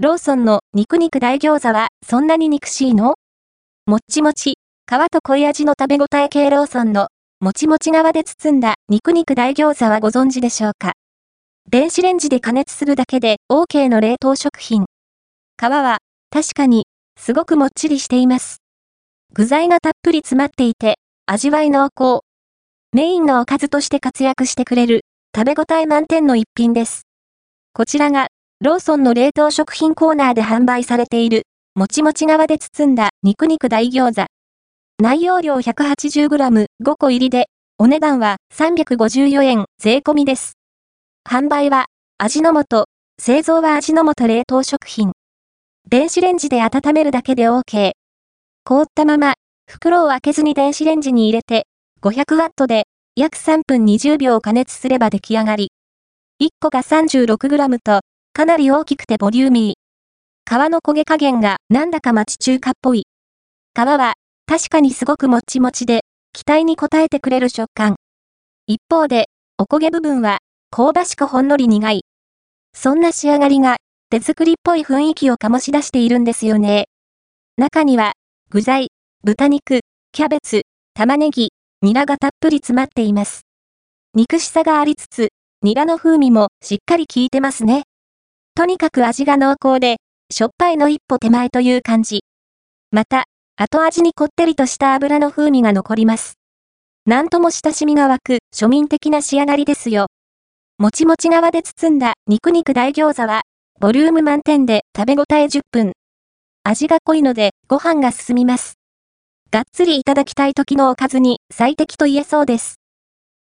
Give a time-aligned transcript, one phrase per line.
[0.00, 3.16] ローソンの肉肉大餃子はそんなに肉しいの？
[3.84, 7.08] もっちもち、皮と濃い味の食べ応え系ローソンの
[7.40, 10.92] もちもち側で包んだ肉肉大餃子はご存知でしょうか？
[11.68, 14.84] 電子レンジで加熱するだけで OK の冷凍食品。
[15.60, 15.98] 皮は
[16.30, 16.84] 確かに
[17.18, 18.58] すごくもっちりしています。
[19.34, 22.20] 具材がたっぷり詰まっていて味わい濃厚。
[22.92, 25.00] メインのおかずとして活躍してくれる
[25.36, 27.02] 食べ応え満点の一品です。
[27.72, 28.28] こちらが
[28.60, 31.42] ローソンの冷凍食品コーナーで販売されている
[31.76, 34.26] もちもち側で包んだ肉肉大餃子。
[35.00, 36.66] 内容量 180g5
[36.98, 40.54] 個入りで、お値段は354円税込みです。
[41.24, 41.86] 販売は、
[42.18, 42.86] 味の素、
[43.20, 45.12] 製造は味の素冷凍食品。
[45.88, 47.92] 電子レンジで温めるだけで OK。
[48.64, 49.34] 凍ったまま、
[49.70, 51.68] 袋を開けずに電子レンジに入れて、
[52.02, 55.70] 500ワットで約3分20秒加熱すれば出来上がり。
[56.42, 58.00] 1個が 36g と、
[58.38, 60.68] かなり大きくてボリューミー。
[60.68, 63.02] 皮の焦げ加減がなんだか町中華っぽい。
[63.74, 64.14] 皮は
[64.46, 67.96] 確かにすごくもちもちで、期待に応えてくれる食感。
[68.68, 69.26] 一方で、
[69.58, 70.38] おこげ部分は、
[70.70, 72.02] 香ばしくほんのり苦い。
[72.76, 76.86] そんな仕上がりが、手作りっぽい雰囲気を醸し出しているんですよね。
[77.56, 78.12] 中には、
[78.50, 78.92] 具材、
[79.24, 79.80] 豚肉、
[80.12, 80.62] キャベツ、
[80.94, 81.48] 玉ねぎ、
[81.82, 83.40] ニラがたっぷり詰まっています。
[84.14, 85.30] 肉しさがありつつ、
[85.62, 87.87] ニラの風味もしっかり効いてますね。
[88.58, 89.98] とにかく味が濃厚で、
[90.32, 92.24] しょっぱいの一歩手前という感じ。
[92.90, 96.34] また、後味にこってりとした油の風味が残ります。
[97.06, 100.08] なんとも親しみが湧く庶民的な仕上がりですよ。
[100.76, 103.42] もちもち側で包んだ肉肉大餃子は、
[103.78, 105.92] ボリューム満点で食べ応え10分。
[106.64, 108.74] 味が濃いのでご飯が進みます。
[109.52, 112.80] がっつりいただきたい時のおかずに最適と言えそうです。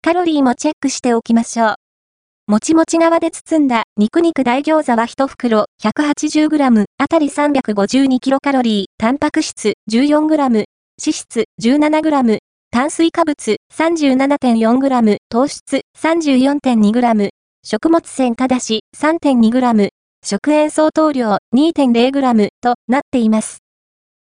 [0.00, 1.81] カロリーもチェックしておきましょう。
[2.48, 10.64] もちもち側で包んだ肉肉大餃子は1袋 180g あたり 352kcal、タンパク質 14g、脂
[10.98, 12.38] 質 17g、
[12.72, 17.30] 炭水化物 37.4g、糖質 34.2g、
[17.64, 19.88] 食物繊ただし 3.2g、
[20.22, 23.58] 食塩相当量 2.0g となっています。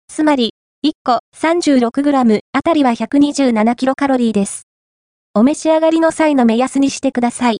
[0.09, 0.53] つまり、
[0.87, 4.65] 1個 36g あたりは 127kcal です。
[5.33, 7.49] お召し上がりの際の目安にしてください。